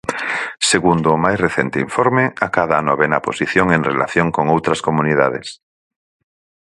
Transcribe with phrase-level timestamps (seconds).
[0.71, 5.47] Segundo o máis recente informe, acada a novena posición en relación con outras comunidades.